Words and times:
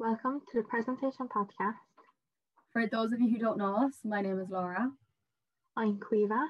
Welcome 0.00 0.42
to 0.50 0.58
the 0.58 0.64
presentation 0.64 1.28
podcast. 1.28 1.76
For 2.72 2.88
those 2.88 3.12
of 3.12 3.20
you 3.20 3.30
who 3.30 3.38
don't 3.38 3.56
know 3.56 3.76
us, 3.76 3.92
my 4.02 4.20
name 4.20 4.40
is 4.40 4.50
Laura. 4.50 4.90
I'm 5.76 6.00
Quiva. 6.00 6.48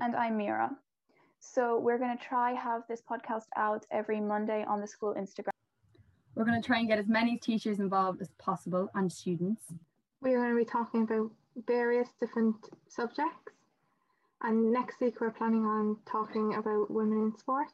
And 0.00 0.14
I'm 0.14 0.36
Mira. 0.36 0.70
So 1.40 1.80
we're 1.80 1.98
going 1.98 2.16
to 2.16 2.24
try 2.24 2.52
have 2.52 2.82
this 2.88 3.02
podcast 3.02 3.46
out 3.56 3.84
every 3.90 4.20
Monday 4.20 4.64
on 4.68 4.80
the 4.80 4.86
school 4.86 5.12
Instagram. 5.18 5.50
We're 6.36 6.44
going 6.44 6.62
to 6.62 6.64
try 6.64 6.78
and 6.78 6.86
get 6.86 7.00
as 7.00 7.08
many 7.08 7.36
teachers 7.36 7.80
involved 7.80 8.22
as 8.22 8.28
possible 8.38 8.88
and 8.94 9.12
students. 9.12 9.64
We're 10.20 10.38
going 10.38 10.50
to 10.50 10.56
be 10.56 10.64
talking 10.64 11.02
about 11.02 11.32
various 11.66 12.10
different 12.20 12.54
subjects. 12.88 13.50
And 14.40 14.72
next 14.72 15.00
week 15.00 15.20
we're 15.20 15.32
planning 15.32 15.64
on 15.64 15.96
talking 16.06 16.54
about 16.54 16.92
women 16.92 17.18
in 17.22 17.36
sport. 17.36 17.72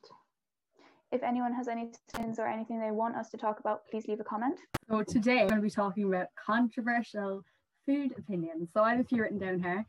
If 1.12 1.24
anyone 1.24 1.52
has 1.54 1.66
any 1.66 1.90
questions 2.12 2.38
or 2.38 2.46
anything 2.46 2.78
they 2.78 2.92
want 2.92 3.16
us 3.16 3.30
to 3.30 3.36
talk 3.36 3.58
about, 3.58 3.82
please 3.90 4.06
leave 4.06 4.20
a 4.20 4.24
comment. 4.24 4.60
So 4.88 5.02
today 5.02 5.42
we're 5.42 5.48
going 5.48 5.60
to 5.60 5.66
be 5.66 5.70
talking 5.70 6.04
about 6.04 6.28
controversial 6.46 7.42
food 7.84 8.14
opinions. 8.16 8.68
So 8.72 8.82
I 8.84 8.92
have 8.92 9.00
a 9.00 9.04
few 9.04 9.22
written 9.22 9.38
down 9.38 9.60
here, 9.60 9.84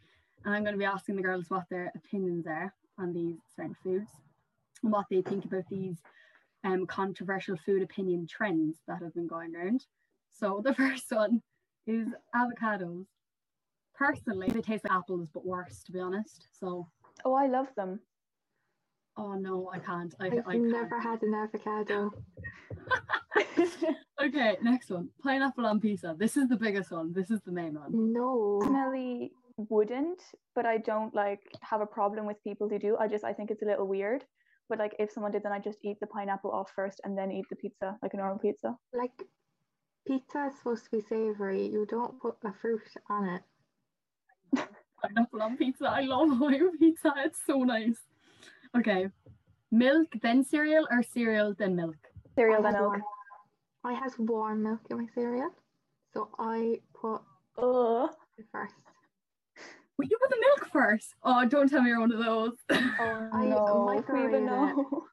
and 0.46 0.56
I'm 0.56 0.64
going 0.64 0.74
to 0.74 0.80
be 0.80 0.86
asking 0.86 1.18
the 1.18 1.22
girls 1.22 1.46
what 1.50 1.66
their 1.70 1.92
opinions 1.96 2.48
are 2.48 2.74
on 2.98 3.14
these 3.14 3.38
certain 3.56 3.76
foods 3.84 4.10
and 4.82 4.92
what 4.92 5.06
they 5.12 5.22
think 5.22 5.46
about 5.46 5.66
these 5.70 5.98
um, 6.64 6.88
controversial 6.88 7.56
food 7.56 7.84
opinion 7.84 8.26
trends 8.28 8.80
that 8.88 9.04
have 9.04 9.14
been 9.14 9.28
going 9.28 9.56
around. 9.56 9.86
So 10.32 10.62
the 10.64 10.74
first 10.74 11.06
one 11.12 11.44
is 11.86 12.08
avocados. 12.36 13.06
Personally, 13.96 14.48
they 14.48 14.62
taste 14.62 14.86
like 14.86 14.94
apples, 14.94 15.30
but 15.32 15.46
worse, 15.46 15.84
to 15.84 15.92
be 15.92 16.00
honest. 16.00 16.48
So, 16.60 16.88
Oh, 17.24 17.36
I 17.36 17.46
love 17.46 17.68
them. 17.76 18.00
Oh 19.18 19.34
no, 19.34 19.70
I 19.74 19.80
can't. 19.80 20.14
I, 20.20 20.28
I've 20.28 20.48
I 20.48 20.54
can't. 20.54 20.64
never 20.72 21.00
had 21.00 21.22
an 21.24 21.34
avocado. 21.34 22.12
Okay, 24.24 24.56
next 24.62 24.92
one. 24.92 25.10
Pineapple 25.24 25.66
on 25.66 25.80
pizza. 25.80 26.16
This 26.16 26.38
is 26.38 26.48
the 26.48 26.56
biggest 26.56 26.92
one. 26.92 27.12
This 27.12 27.32
is 27.32 27.42
the 27.44 27.52
main 27.52 27.74
one. 27.74 28.14
No. 28.14 28.60
Personally, 28.62 29.32
wouldn't, 29.58 30.22
but 30.56 30.66
I 30.66 30.78
don't 30.78 31.14
like 31.16 31.42
have 31.62 31.82
a 31.82 31.86
problem 31.86 32.26
with 32.26 32.44
people 32.44 32.70
who 32.70 32.78
do. 32.80 32.98
I 33.00 33.08
just 33.08 33.24
I 33.24 33.34
think 33.34 33.52
it's 33.52 33.64
a 33.64 33.66
little 33.66 33.88
weird. 33.88 34.24
But 34.70 34.80
like 34.80 34.96
if 35.00 35.12
someone 35.12 35.32
did, 35.32 35.44
then 35.44 35.52
I 35.52 35.60
just 35.60 35.80
eat 35.84 36.00
the 36.00 36.08
pineapple 36.08 36.52
off 36.52 36.72
first 36.76 37.02
and 37.04 37.18
then 37.18 37.32
eat 37.32 37.46
the 37.50 37.56
pizza 37.56 37.98
like 38.02 38.14
a 38.14 38.18
normal 38.18 38.40
pizza. 38.40 38.78
Like, 38.94 39.12
pizza 40.08 40.48
is 40.50 40.58
supposed 40.58 40.86
to 40.86 40.92
be 40.92 41.02
savory. 41.02 41.66
You 41.66 41.86
don't 41.90 42.20
put 42.22 42.36
a 42.46 42.54
fruit 42.62 42.82
on 43.10 43.28
it. 43.30 43.42
Pineapple 45.02 45.42
on 45.42 45.58
pizza. 45.58 45.86
I 45.86 46.02
love 46.02 46.30
Hawaiian 46.38 46.78
pizza. 46.78 47.14
It's 47.18 47.40
so 47.46 47.64
nice. 47.64 47.98
Okay. 48.78 49.08
Milk, 49.72 50.08
then 50.22 50.44
cereal, 50.44 50.88
or 50.92 51.04
cereal, 51.04 51.54
then 51.58 51.76
milk? 51.76 51.98
Cereal 52.36 52.62
then 52.62 52.74
milk. 52.74 53.00
I 53.84 53.94
has 53.94 54.14
warm 54.18 54.64
milk 54.64 54.82
in 54.90 54.98
my 54.98 55.08
cereal. 55.14 55.50
So 56.14 56.30
I 56.38 56.80
put 56.94 57.22
oh. 57.58 58.06
Ugh. 58.06 58.10
it 58.38 58.46
first. 58.52 58.76
Well, 59.98 60.08
you 60.10 60.18
put 60.22 60.30
the 60.30 60.42
milk 60.42 60.72
first. 60.72 61.14
Oh, 61.24 61.46
don't 61.46 61.70
tell 61.70 61.82
me 61.82 61.90
you're 61.90 62.00
one 62.00 62.12
of 62.12 62.20
those. 62.20 62.54
Oh 62.72 63.30
I 63.34 63.46
no, 63.46 63.86
microwave 63.86 64.30
even 64.30 64.44
it. 64.44 64.46
know. 64.46 65.04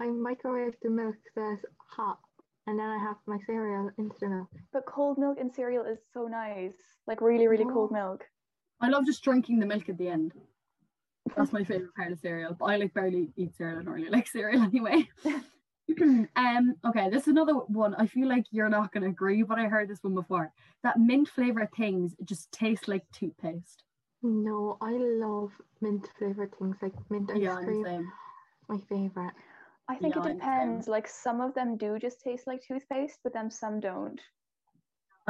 I 0.00 0.06
microwave 0.06 0.74
the 0.82 0.90
milk 0.90 1.16
that's 1.36 1.64
hot. 1.88 2.18
And 2.66 2.78
then 2.78 2.86
I 2.86 2.98
have 2.98 3.16
my 3.26 3.38
cereal 3.46 3.90
into 3.98 4.14
the 4.20 4.28
milk. 4.28 4.48
But 4.72 4.86
cold 4.86 5.18
milk 5.18 5.38
and 5.40 5.52
cereal 5.52 5.84
is 5.84 5.98
so 6.12 6.26
nice. 6.26 6.74
Like 7.06 7.20
really, 7.20 7.46
really 7.46 7.64
cold 7.64 7.92
milk. 7.92 8.24
I 8.80 8.88
love 8.88 9.04
just 9.06 9.22
drinking 9.22 9.58
the 9.58 9.66
milk 9.66 9.88
at 9.88 9.98
the 9.98 10.08
end. 10.08 10.32
That's 11.36 11.52
my 11.52 11.64
favorite 11.64 11.94
part 11.94 12.12
of 12.12 12.18
cereal. 12.20 12.54
But 12.54 12.66
I 12.66 12.76
like 12.76 12.94
barely 12.94 13.32
eat 13.36 13.56
cereal. 13.56 13.80
I 13.80 13.82
don't 13.84 13.94
really 13.94 14.10
like 14.10 14.26
cereal 14.26 14.62
anyway. 14.74 15.08
um. 16.36 16.74
Okay, 16.86 17.10
this 17.10 17.22
is 17.22 17.28
another 17.28 17.54
one. 17.54 17.94
I 17.96 18.06
feel 18.06 18.28
like 18.28 18.44
you're 18.50 18.68
not 18.68 18.92
gonna 18.92 19.08
agree, 19.08 19.42
but 19.42 19.58
I 19.58 19.66
heard 19.68 19.88
this 19.88 20.02
one 20.02 20.14
before. 20.14 20.52
That 20.82 20.98
mint 20.98 21.28
flavored 21.28 21.72
things 21.76 22.14
just 22.24 22.50
taste 22.52 22.88
like 22.88 23.04
toothpaste. 23.12 23.84
No, 24.22 24.76
I 24.80 24.92
love 24.92 25.52
mint 25.80 26.08
flavored 26.18 26.54
things 26.58 26.76
like 26.82 26.92
mint 27.10 27.30
ice 27.30 27.40
Yeah, 27.40 27.54
I'm 27.56 27.64
cream. 27.64 27.84
same. 27.84 28.12
My 28.68 28.78
favorite. 28.88 29.32
I 29.88 29.96
think 29.96 30.14
Yeah, 30.14 30.20
it 30.20 30.24
I'm 30.24 30.36
the 30.36 30.44
same. 30.44 30.44
depends. 30.44 30.88
Like 30.88 31.08
some 31.08 31.40
of 31.40 31.54
them 31.54 31.76
do 31.76 31.98
just 31.98 32.20
taste 32.20 32.46
like 32.46 32.62
toothpaste, 32.62 33.18
but 33.24 33.32
then 33.32 33.50
some 33.50 33.80
don't. 33.80 34.20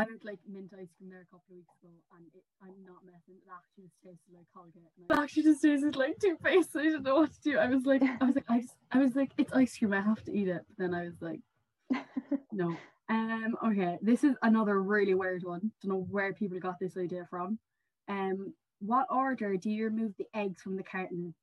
I 0.00 0.12
had 0.12 0.24
like 0.24 0.38
mint 0.48 0.72
ice 0.72 0.88
cream 0.96 1.10
there 1.10 1.20
a 1.20 1.24
couple 1.26 1.44
of 1.50 1.56
weeks 1.56 1.74
ago, 1.82 1.92
and 2.16 2.24
it, 2.34 2.42
I'm 2.62 2.84
not 2.86 3.04
messing. 3.04 3.36
It 3.36 3.52
actually 3.52 3.84
just 3.84 4.00
tasted 4.02 4.32
like 4.34 4.46
Colgate. 4.54 4.88
It 4.96 5.12
actually 5.12 5.42
just 5.42 5.62
tasted 5.62 5.96
like 5.96 6.18
toothpaste. 6.18 6.74
I 6.74 6.82
didn't 6.84 7.02
know 7.02 7.16
what 7.16 7.32
to 7.32 7.40
do. 7.42 7.58
I 7.58 7.68
was 7.68 7.84
like, 7.84 8.02
I 8.02 8.24
was 8.24 8.34
like, 8.34 8.44
I, 8.48 8.60
just, 8.60 8.74
I 8.92 8.98
was 8.98 9.14
like, 9.14 9.30
it's 9.36 9.52
ice 9.52 9.76
cream. 9.76 9.92
I 9.92 10.00
have 10.00 10.24
to 10.24 10.32
eat 10.32 10.48
it. 10.48 10.62
But 10.68 10.78
then 10.78 10.94
I 10.94 11.04
was 11.04 11.20
like, 11.20 11.40
no. 12.52 12.76
Um. 13.10 13.56
Okay. 13.66 13.98
This 14.00 14.24
is 14.24 14.36
another 14.42 14.80
really 14.80 15.14
weird 15.14 15.42
one. 15.44 15.70
Don't 15.82 15.92
know 15.92 16.06
where 16.10 16.32
people 16.32 16.58
got 16.60 16.78
this 16.80 16.96
idea 16.96 17.26
from. 17.28 17.58
Um. 18.08 18.54
What 18.78 19.06
order 19.10 19.56
do 19.58 19.68
you 19.68 19.84
remove 19.84 20.14
the 20.16 20.26
eggs 20.34 20.62
from 20.62 20.76
the 20.76 20.82
carton? 20.82 21.34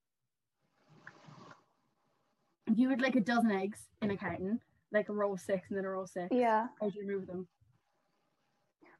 If 2.65 2.79
you 2.79 2.89
had 2.89 3.01
like 3.01 3.15
a 3.15 3.21
dozen 3.21 3.51
eggs 3.51 3.79
in 4.01 4.09
a 4.09 4.17
carton, 4.17 4.59
like 4.91 5.09
a 5.09 5.13
row 5.13 5.33
of 5.33 5.39
six 5.39 5.69
and 5.69 5.77
then 5.77 5.85
a 5.85 5.89
row 5.89 6.01
of 6.01 6.09
six, 6.09 6.29
yeah. 6.31 6.65
how 6.81 6.89
do 6.89 6.99
you 6.99 7.07
remove 7.07 7.27
them? 7.27 7.47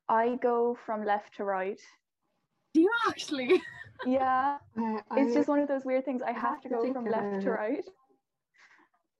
I 0.09 0.35
go 0.41 0.77
from 0.85 1.03
left 1.05 1.35
to 1.37 1.43
right. 1.43 1.79
Do 2.73 2.81
you 2.81 2.91
actually? 3.07 3.61
Yeah. 4.05 4.57
It's 4.77 5.03
I- 5.09 5.33
just 5.33 5.47
one 5.49 5.57
of 5.59 5.67
those 5.67 5.83
weird 5.83 6.05
things. 6.05 6.21
I 6.21 6.31
have 6.31 6.41
have 6.41 6.61
to 6.61 6.69
to 6.69 6.75
go 6.75 6.93
from 6.93 7.05
left 7.05 7.41
to 7.41 7.49
right. 7.51 7.83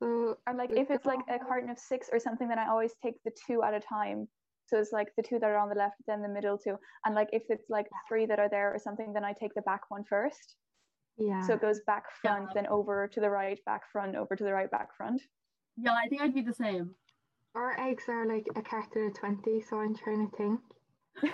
so 0.01 0.37
And 0.45 0.55
like 0.57 0.69
Like, 0.69 0.79
if 0.79 0.91
it's 0.91 1.05
like 1.07 1.19
a 1.29 1.33
um, 1.33 1.39
carton 1.47 1.69
of 1.71 1.79
six 1.79 2.09
or 2.13 2.19
something, 2.19 2.47
then 2.47 2.59
I 2.59 2.67
always 2.69 2.93
take 3.03 3.15
the 3.25 3.31
two 3.47 3.63
at 3.63 3.73
a 3.73 3.79
time. 3.79 4.27
So 4.67 4.77
it's 4.77 4.91
like 4.91 5.07
the 5.17 5.23
two 5.23 5.39
that 5.39 5.49
are 5.49 5.57
on 5.57 5.69
the 5.69 5.75
left, 5.75 5.95
then 6.05 6.21
the 6.21 6.27
middle 6.29 6.59
two. 6.59 6.75
And 7.05 7.15
like 7.15 7.29
if 7.31 7.43
it's 7.49 7.67
like 7.69 7.87
three 8.07 8.27
that 8.27 8.37
are 8.39 8.49
there 8.49 8.71
or 8.71 8.77
something, 8.77 9.13
then 9.13 9.23
I 9.25 9.33
take 9.33 9.53
the 9.55 9.63
back 9.63 9.89
one 9.89 10.03
first. 10.03 10.57
yeah. 11.17 11.41
So 11.41 11.53
it 11.53 11.61
goes 11.61 11.79
back 11.87 12.03
front, 12.21 12.43
Yeah. 12.49 12.53
then 12.61 12.67
over 12.67 13.07
to 13.07 13.19
the 13.19 13.29
right, 13.31 13.59
back 13.65 13.81
front, 13.91 14.15
over 14.15 14.35
to 14.35 14.43
the 14.43 14.53
right, 14.53 14.69
back 14.69 14.95
front. 14.95 15.21
Yeah, 15.75 15.93
I 15.93 16.07
think 16.07 16.21
I'd 16.21 16.35
be 16.35 16.41
the 16.41 16.53
same. 16.53 16.93
Our 17.55 17.79
eggs 17.79 18.03
are 18.07 18.27
like 18.27 18.45
a 18.55 18.61
carton 18.61 19.07
of 19.07 19.15
twenty, 19.15 19.61
so 19.61 19.79
I'm 19.79 19.95
trying 19.95 20.29
to 20.29 20.37
think. 20.37 20.59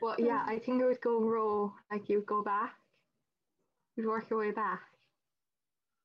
But 0.00 0.20
yeah, 0.20 0.44
I 0.46 0.58
think 0.58 0.80
it 0.80 0.84
would 0.86 1.00
go 1.00 1.20
row, 1.20 1.74
like 1.90 2.08
you'd 2.08 2.24
go 2.26 2.42
back. 2.42 2.74
You'd 3.96 4.06
work 4.06 4.30
your 4.30 4.38
way 4.38 4.50
back. 4.50 4.80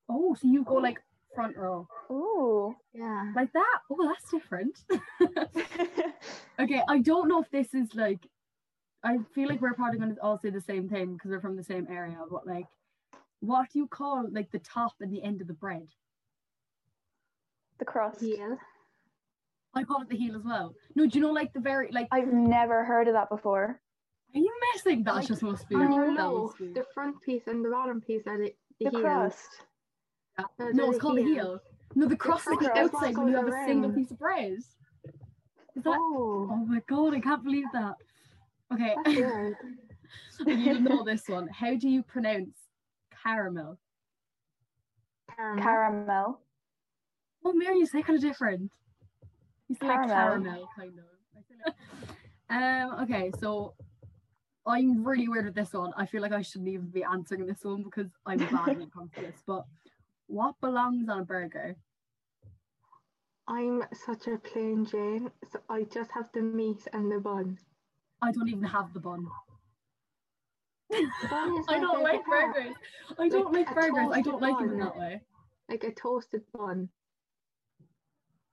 oh, 0.08 0.34
so 0.34 0.46
you 0.48 0.64
go 0.64 0.76
oh. 0.76 0.80
like 0.80 1.00
front 1.34 1.56
row 1.56 1.86
Oh, 2.10 2.74
Yeah. 2.92 3.32
like 3.34 3.52
that? 3.52 3.78
Oh, 3.90 4.06
that's 4.06 4.30
different. 4.30 4.78
okay, 6.60 6.82
I 6.88 6.98
don't 6.98 7.28
know 7.28 7.40
if 7.42 7.50
this 7.50 7.72
is 7.74 7.94
like. 7.94 8.26
I 9.04 9.18
feel 9.34 9.48
like 9.48 9.60
we're 9.60 9.74
probably 9.74 9.98
going 9.98 10.14
to 10.14 10.20
all 10.22 10.38
say 10.38 10.50
the 10.50 10.60
same 10.60 10.88
thing 10.88 11.12
because 11.12 11.30
we're 11.30 11.40
from 11.40 11.56
the 11.56 11.62
same 11.62 11.86
area. 11.88 12.18
But 12.28 12.46
like, 12.46 12.66
what 13.40 13.70
do 13.72 13.78
you 13.78 13.86
call 13.86 14.26
like 14.32 14.50
the 14.50 14.58
top 14.58 14.94
and 15.00 15.12
the 15.12 15.22
end 15.22 15.40
of 15.40 15.46
the 15.46 15.54
bread? 15.54 15.86
the 17.78 17.84
crust. 17.84 18.20
Heel. 18.20 18.58
I 19.76 19.84
call 19.84 20.00
it 20.00 20.08
the 20.08 20.16
heel 20.16 20.34
as 20.34 20.42
well. 20.42 20.74
No, 20.94 21.06
do 21.06 21.18
you 21.18 21.24
know 21.24 21.32
like 21.32 21.52
the 21.52 21.60
very 21.60 21.90
like? 21.92 22.08
I've 22.10 22.32
never 22.32 22.82
heard 22.84 23.08
of 23.08 23.14
that 23.14 23.28
before. 23.28 23.80
Are 24.34 24.38
you 24.38 24.52
messing? 24.74 25.04
That 25.04 25.16
Like, 25.16 25.28
just 25.28 25.42
must 25.42 25.68
be. 25.68 25.76
That 25.76 25.88
no, 25.90 26.44
must 26.46 26.58
the 26.58 26.84
front 26.94 27.20
piece 27.22 27.46
and 27.46 27.64
the 27.64 27.68
bottom 27.70 28.00
piece 28.00 28.22
are 28.26 28.38
the, 28.38 28.54
the, 28.80 28.86
The 28.86 28.90
heels. 28.90 29.02
crust. 29.02 29.48
Yeah. 30.38 30.44
No, 30.58 30.70
No, 30.70 30.90
it's 30.90 30.98
called 30.98 31.18
the 31.18 31.24
heel. 31.24 31.60
No, 31.94 32.06
the 32.06 32.16
crust 32.16 32.46
is 32.48 32.58
crust 32.58 32.60
the 32.74 32.80
is 32.80 32.92
what 32.92 33.04
outside 33.04 33.16
when 33.16 33.28
you 33.28 33.36
have 33.36 33.46
goes 33.46 33.54
a 33.54 33.64
single 33.66 33.92
piece 33.92 34.10
of 34.10 34.18
bread. 34.18 34.52
Is 34.52 35.84
that? 35.84 35.98
Oh, 35.98 36.48
Oh 36.50 36.56
my 36.66 36.82
god, 36.88 37.14
I 37.14 37.20
can't 37.20 37.44
believe 37.44 37.66
that. 37.72 37.94
Okay, 38.72 38.96
that's 39.04 39.16
you 40.46 40.80
know 40.80 41.04
this 41.04 41.28
one. 41.28 41.48
How 41.48 41.74
do 41.74 41.88
you 41.88 42.02
pronounce 42.02 42.56
caramel? 43.22 43.78
Caramel. 45.34 45.62
Caramel. 45.62 46.40
Oh, 47.44 47.52
Mary, 47.52 47.78
you 47.78 47.86
say 47.86 48.02
kind 48.02 48.16
of 48.16 48.22
different. 48.22 48.70
You 49.68 49.76
say 49.80 49.86
like 49.88 50.08
Caramel. 50.08 50.08
caramel, 50.08 50.68
kind 50.76 50.98
of. 50.98 51.04
I 51.36 51.40
feel 51.48 51.58
like- 51.66 51.76
Um. 52.48 53.02
Okay, 53.02 53.32
so 53.40 53.74
I'm 54.66 55.04
really 55.04 55.28
weird 55.28 55.46
with 55.46 55.54
this 55.54 55.72
one. 55.72 55.92
I 55.96 56.06
feel 56.06 56.22
like 56.22 56.32
I 56.32 56.42
shouldn't 56.42 56.68
even 56.68 56.86
be 56.90 57.02
answering 57.02 57.44
this 57.46 57.64
one 57.64 57.82
because 57.82 58.06
I'm 58.24 58.38
bad 58.38 58.66
when 58.66 58.82
it 58.82 58.92
comes 58.92 59.10
to 59.16 59.20
this. 59.22 59.42
But 59.46 59.64
what 60.28 60.54
belongs 60.60 61.08
on 61.08 61.20
a 61.20 61.24
burger? 61.24 61.74
I'm 63.48 63.82
such 63.92 64.26
a 64.28 64.38
plain 64.38 64.84
Jane, 64.84 65.30
so 65.52 65.60
I 65.68 65.84
just 65.84 66.10
have 66.12 66.30
the 66.32 66.42
meat 66.42 66.86
and 66.92 67.10
the 67.10 67.18
bun. 67.20 67.58
I 68.22 68.32
don't 68.32 68.48
even 68.48 68.64
have 68.64 68.92
the 68.92 69.00
bun. 69.00 69.26
bun 70.90 71.64
I 71.68 71.78
don't 71.80 72.02
like 72.02 72.24
part. 72.24 72.54
burgers. 72.54 72.74
I 73.18 73.28
don't 73.28 73.52
Like 73.52 73.66
like 73.66 73.74
burgers. 73.74 74.08
I 74.12 74.20
don't 74.22 74.40
like 74.42 74.60
it 74.60 74.72
in 74.72 74.78
that 74.78 74.96
way. 74.96 75.20
Like 75.68 75.84
a 75.84 75.92
toasted 75.92 76.42
bun 76.52 76.88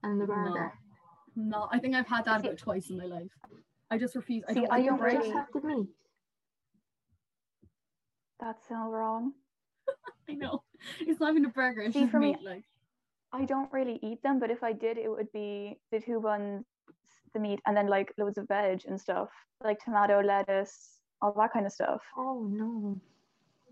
and 0.03 0.19
the 0.21 0.25
burger. 0.27 0.49
No, 0.49 0.71
I 1.71 1.79
think 1.79 1.95
I've 1.95 2.07
had 2.07 2.25
that 2.25 2.41
about 2.41 2.57
twice 2.57 2.89
in 2.89 2.97
my 2.97 3.05
life. 3.05 3.29
I 3.89 3.97
just 3.97 4.15
refuse. 4.15 4.43
I 4.47 4.53
See, 4.53 4.61
don't 4.61 4.71
I 4.71 4.77
like 4.77 4.85
don't 4.87 4.97
the 4.99 5.03
I 5.03 5.09
bread. 5.09 5.15
just 5.15 5.27
really- 5.27 5.37
have 5.37 5.47
the 5.53 5.67
meat. 5.67 5.87
That's 8.39 8.67
so 8.67 8.75
wrong. 8.75 9.33
I 10.29 10.33
know. 10.33 10.63
It's 11.01 11.19
not 11.19 11.31
even 11.31 11.45
a 11.45 11.49
burger. 11.49 11.81
It's 11.81 11.93
See, 11.93 12.01
just 12.01 12.11
for 12.11 12.19
me- 12.19 12.37
Like 12.43 12.63
I 13.31 13.45
don't 13.45 13.71
really 13.71 13.99
eat 14.03 14.21
them, 14.21 14.39
but 14.39 14.51
if 14.51 14.63
I 14.63 14.73
did, 14.73 14.97
it 14.97 15.09
would 15.09 15.31
be 15.31 15.79
the 15.91 15.99
two 15.99 16.19
buns, 16.19 16.65
the 17.33 17.39
meat, 17.39 17.59
and 17.65 17.75
then 17.75 17.87
like 17.87 18.13
loads 18.17 18.37
of 18.37 18.47
veg 18.47 18.81
and 18.87 18.99
stuff, 18.99 19.29
like 19.63 19.83
tomato, 19.83 20.21
lettuce, 20.21 20.99
all 21.21 21.33
that 21.37 21.51
kind 21.53 21.65
of 21.65 21.71
stuff. 21.71 22.01
Oh 22.17 22.47
no. 22.49 22.99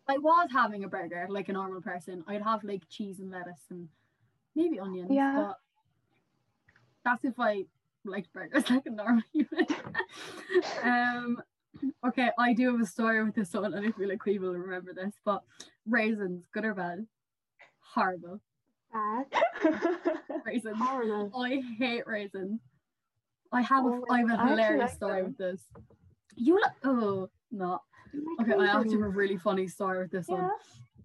I 0.07 0.17
was 0.17 0.49
having 0.51 0.83
a 0.83 0.87
burger 0.87 1.27
like 1.29 1.49
a 1.49 1.53
normal 1.53 1.81
person, 1.81 2.23
I'd 2.27 2.41
have 2.41 2.63
like 2.63 2.81
cheese 2.89 3.19
and 3.19 3.29
lettuce 3.29 3.65
and 3.69 3.87
maybe 4.55 4.79
onions. 4.79 5.09
Yeah. 5.11 5.35
But 5.35 5.57
that's 7.03 7.25
if 7.25 7.39
I 7.39 7.65
liked 8.06 8.31
burgers 8.33 8.63
like 8.69 8.86
a 8.86 8.89
normal 8.89 9.24
human. 9.33 9.68
um 10.83 11.42
okay, 12.06 12.30
I 12.38 12.53
do 12.53 12.71
have 12.71 12.81
a 12.81 12.86
story 12.86 13.24
with 13.24 13.36
this 13.36 13.53
one 13.53 13.74
and 13.74 13.86
I 13.88 13.92
feel 13.92 14.09
like 14.09 14.25
we 14.25 14.39
will 14.39 14.53
remember 14.53 14.94
this, 14.94 15.13
but 15.25 15.44
raisins, 15.88 16.45
good 16.53 16.65
or 16.65 16.74
bad? 16.74 17.06
Horrible. 17.80 18.42
Bad. 18.94 19.25
Raisins. 20.45 20.75
Horrible. 20.77 21.31
I 21.42 21.62
hate 21.77 22.06
raisins. 22.07 22.59
I 23.51 23.62
have 23.62 23.86
a 23.86 23.89
Oh, 23.89 24.06
I 24.09 24.19
have 24.19 24.30
a 24.31 24.42
I 24.42 24.47
hilarious 24.50 24.81
like 24.81 24.95
story 24.95 25.21
them. 25.21 25.27
with 25.27 25.38
this. 25.38 25.62
You 26.36 26.59
like 26.62 26.71
oh 26.83 27.30
no. 27.51 27.80
You 28.13 28.36
like 28.38 28.47
Okay, 28.50 28.59
I 28.59 28.65
actually 28.68 28.92
have 28.94 29.01
a 29.01 29.09
really 29.09 29.38
funny 29.38 29.68
story 29.68 30.00
with 30.00 30.12
this 30.12 30.27
yeah. 30.30 30.50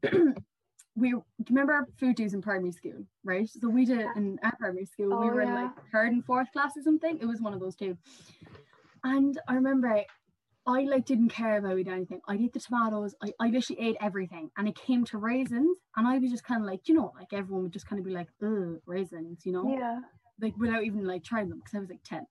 one. 0.02 0.34
we 0.96 1.14
remember 1.48 1.87
Food 1.98 2.16
Dudes 2.16 2.34
in 2.34 2.40
primary 2.43 2.72
school, 2.72 3.04
right? 3.25 3.48
So 3.48 3.69
we 3.69 3.84
did 3.84 4.00
it 4.00 4.08
in 4.16 4.38
our 4.43 4.56
primary 4.56 4.87
school. 4.87 5.08
we 5.20 5.28
Oh, 5.28 5.34
were 5.34 5.43
in 5.43 5.54
like 5.54 5.70
third 5.93 6.12
and 6.12 6.25
fourth 6.25 6.50
class 6.52 6.72
or 6.76 6.82
something. 6.82 7.19
It 7.20 7.26
was 7.26 7.40
one 7.40 7.52
of 7.54 7.60
those 7.60 7.76
two. 7.76 7.96
And 9.04 9.38
I 9.46 9.54
remember 9.54 10.02
I 10.69 10.81
like 10.84 11.04
didn't 11.04 11.28
care 11.28 11.58
about 11.58 11.78
eating 11.78 11.93
anything. 11.93 12.20
I'd 12.26 12.40
eat 12.40 12.52
the 12.52 12.60
tomatoes. 12.60 13.14
I, 13.22 13.32
I 13.38 13.48
literally 13.50 13.81
ate 13.81 13.96
everything. 14.00 14.50
And 14.56 14.66
it 14.66 14.75
came 14.75 15.04
to 15.06 15.19
raisins. 15.19 15.78
And 15.96 16.08
I 16.08 16.19
was 16.19 16.31
just 16.31 16.43
kind 16.44 16.60
of 16.60 16.66
like, 16.66 16.88
you 16.88 16.94
know, 16.94 17.12
like 17.19 17.32
everyone 17.32 17.62
would 17.64 17.72
just 17.72 17.87
kind 17.87 18.00
of 18.00 18.04
be 18.06 18.10
like, 18.12 18.28
ugh, 18.42 18.81
raisins, 18.87 19.42
you 19.44 19.52
know? 19.52 19.76
Yeah. 19.78 20.00
like 20.40 20.56
without 20.56 20.82
even 20.84 21.04
like 21.04 21.22
trying 21.22 21.49
them 21.50 21.58
because 21.58 21.75
I 21.76 21.81
was 21.81 21.90
like 21.90 22.02
10. 22.04 22.26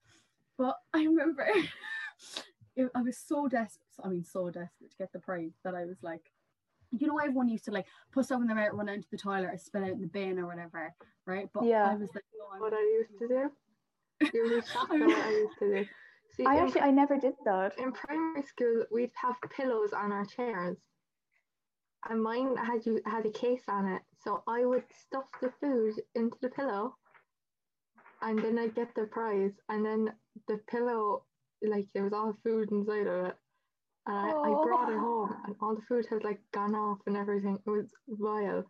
But 0.57 0.75
I 0.93 1.03
remember 1.03 1.47
it- 2.75 2.91
I 2.93 3.01
was 3.01 3.17
so 3.17 3.47
desperate, 3.47 3.85
I 4.03 4.09
mean, 4.09 4.23
so 4.25 4.47
desperate 4.49 4.91
to 4.91 4.97
get 4.97 5.13
the 5.13 5.19
prize 5.19 5.53
that 5.63 5.75
I 5.75 5.85
was 5.85 5.97
like, 6.01 6.23
you 6.91 7.07
know, 7.07 7.17
everyone 7.17 7.49
used 7.49 7.65
to 7.65 7.71
like 7.71 7.87
put 8.11 8.25
something 8.25 8.49
in 8.49 8.55
their 8.55 8.65
mouth, 8.65 8.77
run 8.77 8.89
out 8.89 8.95
into 8.95 9.07
the 9.11 9.17
toilet 9.17 9.49
or 9.51 9.57
spit 9.57 9.83
out 9.83 9.89
in 9.89 10.01
the 10.01 10.07
bin 10.07 10.39
or 10.39 10.47
whatever, 10.47 10.93
right? 11.25 11.49
But 11.53 11.65
Yeah. 11.65 11.89
I 11.89 11.95
was 11.95 12.09
like, 12.13 12.23
no, 12.37 12.45
I'm 12.53 12.61
What 12.61 12.73
I 12.73 12.81
used 12.81 13.17
to 13.19 13.27
do. 13.27 13.51
You'll 14.33 14.61
shocked 14.73 14.89
what 14.91 15.01
I 15.01 15.29
used 15.29 15.59
to 15.59 15.83
do. 15.83 15.85
See, 16.35 16.45
I 16.45 16.55
in, 16.55 16.63
actually 16.65 16.81
I 16.81 16.91
never 16.91 17.17
did 17.17 17.35
that. 17.45 17.77
in 17.77 17.91
primary 17.91 18.43
school, 18.43 18.83
we'd 18.91 19.11
have 19.15 19.37
pillows 19.55 19.93
on 19.93 20.11
our 20.11 20.25
chairs, 20.25 20.77
and 22.09 22.21
mine 22.21 22.55
had 22.57 22.85
you 22.85 23.01
had 23.05 23.25
a 23.25 23.31
case 23.31 23.63
on 23.67 23.87
it. 23.87 24.01
So 24.23 24.43
I 24.47 24.65
would 24.65 24.83
stuff 24.93 25.25
the 25.41 25.51
food 25.61 25.93
into 26.13 26.37
the 26.41 26.49
pillow, 26.49 26.95
and 28.21 28.37
then 28.39 28.57
I'd 28.59 28.75
get 28.75 28.93
the 28.95 29.05
prize. 29.05 29.53
And 29.69 29.85
then 29.85 30.13
the 30.47 30.57
pillow, 30.69 31.23
like 31.61 31.87
there 31.93 32.03
was 32.03 32.13
all 32.13 32.35
food 32.43 32.71
inside 32.71 33.07
of 33.07 33.27
it, 33.27 33.35
and 34.07 34.15
I, 34.17 34.29
I 34.29 34.63
brought 34.63 34.89
it 34.89 34.95
Oh. 34.95 34.99
home, 34.99 35.35
and 35.45 35.55
all 35.61 35.75
the 35.75 35.81
food 35.83 36.05
had 36.09 36.23
like 36.23 36.39
gone 36.51 36.75
off 36.75 36.99
and 37.07 37.17
everything. 37.17 37.59
It 37.65 37.69
was 37.69 37.87
vile. 38.07 38.65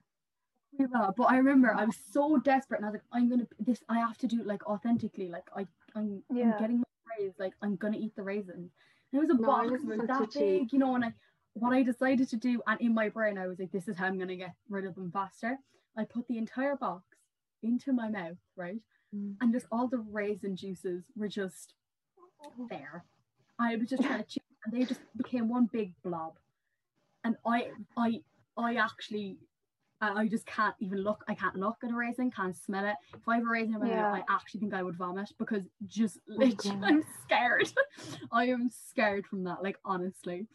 But 0.77 1.23
I 1.25 1.37
remember 1.37 1.73
I 1.73 1.85
was 1.85 1.97
so 2.11 2.37
desperate 2.37 2.77
and 2.79 2.85
I 2.85 2.89
was 2.89 2.95
like, 2.95 3.03
I'm 3.13 3.29
gonna 3.29 3.47
this 3.59 3.81
I 3.87 3.99
have 3.99 4.17
to 4.19 4.27
do 4.27 4.41
it 4.41 4.45
like 4.47 4.65
authentically. 4.67 5.29
Like 5.29 5.47
I 5.55 5.65
I'm, 5.95 6.21
Yeah. 6.33 6.53
I'm 6.53 6.59
getting 6.59 6.77
my 6.79 6.83
praise, 7.05 7.33
like 7.39 7.53
I'm 7.61 7.75
gonna 7.77 7.97
eat 7.97 8.15
the 8.15 8.23
raisins. 8.23 8.71
And 9.11 9.13
it 9.13 9.19
was 9.19 9.29
a 9.29 9.39
No, 9.41 9.47
box 9.47 9.69
was 9.83 9.99
that 10.07 10.31
cheat. 10.31 10.33
big, 10.33 10.73
you 10.73 10.79
know, 10.79 10.95
and 10.95 11.05
I 11.05 11.13
what 11.53 11.71
I 11.73 11.83
decided 11.83 12.27
to 12.29 12.35
do 12.35 12.61
and 12.67 12.81
in 12.81 12.93
my 12.93 13.07
brain 13.07 13.37
I 13.37 13.47
was 13.47 13.57
like, 13.59 13.71
this 13.71 13.87
is 13.87 13.95
how 13.95 14.05
I'm 14.07 14.19
gonna 14.19 14.35
get 14.35 14.53
rid 14.69 14.85
of 14.85 14.95
them 14.95 15.11
faster. 15.11 15.57
I 15.97 16.03
put 16.03 16.27
the 16.27 16.37
entire 16.37 16.75
box 16.75 17.03
into 17.63 17.93
my 17.93 18.09
mouth, 18.09 18.37
right? 18.57 18.81
Mm. 19.15 19.35
And 19.39 19.53
just 19.53 19.67
all 19.71 19.87
the 19.87 19.99
raisin 19.99 20.57
juices 20.57 21.05
were 21.15 21.29
just 21.29 21.73
there. 22.69 23.05
I 23.57 23.77
was 23.77 23.87
just 23.89 24.03
trying 24.03 24.21
to 24.21 24.29
chew 24.29 24.41
and 24.65 24.73
they 24.73 24.85
just 24.85 25.01
became 25.15 25.47
one 25.47 25.69
big 25.71 25.93
blob. 26.03 26.33
And 27.23 27.35
I 27.45 27.69
I 27.97 28.21
I 28.57 28.75
actually 28.75 29.37
I 30.01 30.27
just 30.27 30.45
can't 30.45 30.75
even 30.79 30.99
look. 30.99 31.23
I 31.27 31.33
can't 31.33 31.55
look 31.55 31.77
at 31.83 31.91
a 31.91 31.95
raisin, 31.95 32.29
can't 32.29 32.55
smell 32.55 32.85
it. 32.85 32.95
If 33.13 33.27
I 33.27 33.35
have 33.35 33.43
a 33.43 33.49
raisin 33.49 33.75
in 33.75 33.79
my 33.79 33.87
mouth. 33.87 34.23
I 34.29 34.33
actually 34.33 34.59
think 34.59 34.73
I 34.73 34.83
would 34.83 34.95
vomit 34.95 35.31
because 35.39 35.63
just 35.85 36.19
oh 36.29 36.35
literally, 36.37 36.79
God. 36.79 36.83
I'm 36.83 37.03
scared. 37.23 37.71
I 38.31 38.45
am 38.47 38.69
scared 38.69 39.25
from 39.25 39.43
that, 39.45 39.63
like 39.63 39.77
honestly. 39.85 40.47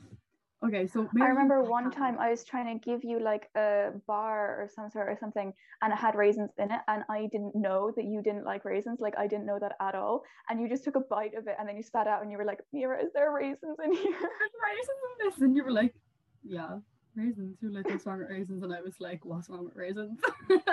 Okay, 0.63 0.87
so 0.87 1.09
maybe 1.15 1.25
I 1.25 1.29
remember 1.29 1.63
one 1.63 1.91
time. 1.91 2.19
I 2.19 2.31
was 2.31 2.45
trying 2.45 2.79
to 2.79 2.85
give 2.85 3.03
you 3.03 3.19
like 3.19 3.49
a 3.57 3.93
bar 4.07 4.61
or 4.61 4.69
some 4.75 4.91
sort 4.91 5.09
or 5.09 5.17
something, 5.19 5.55
and 5.81 5.93
it 5.93 5.97
had 5.97 6.15
raisins 6.15 6.51
in 6.59 6.71
it, 6.71 6.81
and 6.87 7.03
I 7.09 7.29
didn't 7.33 7.55
know 7.55 7.93
that 7.97 8.05
you 8.05 8.23
didn't 8.23 8.45
like 8.45 8.67
raisins. 8.67 9.01
Like 9.01 9.15
I 9.19 9.27
didn't 9.27 9.47
know 9.47 9.59
that 9.59 9.73
at 9.81 9.95
all, 9.95 10.23
and 10.49 10.61
you 10.61 10.69
just 10.69 10.85
took 10.85 10.97
a 10.97 11.01
bite 11.01 11.35
of 11.35 11.47
it, 11.47 11.57
and 11.59 11.67
then 11.67 11.77
you 11.77 11.83
spat 11.83 12.07
out, 12.07 12.21
and 12.23 12.31
you 12.31 12.37
were 12.37 12.45
like, 12.45 12.61
"Mira, 12.75 13.03
is 13.03 13.11
there 13.15 13.33
raisins 13.33 13.79
in 13.83 13.93
here?" 14.03 14.13
There's 14.13 14.59
raisins 14.69 15.03
in 15.09 15.27
this, 15.27 15.41
and 15.41 15.57
you 15.57 15.65
were 15.65 15.73
like, 15.73 15.95
yeah, 16.45 16.79
raisins. 17.15 17.57
You're 17.61 17.73
like, 17.73 17.89
what's 17.89 18.07
wrong 18.07 18.19
with 18.19 18.29
raisins? 18.31 18.63
And 18.63 18.73
I 18.73 18.81
was 18.81 19.01
like, 19.01 19.25
what's 19.25 19.49
wrong 19.49 19.65
with 19.65 19.77
raisins? 19.77 20.19
okay, 20.51 20.67